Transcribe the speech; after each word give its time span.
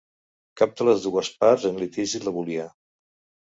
Cap 0.61 0.73
de 0.79 0.87
les 0.87 1.05
dues 1.09 1.29
parts 1.45 1.67
en 1.71 1.79
litigi 1.83 2.25
la 2.25 2.35
volia. 2.41 2.69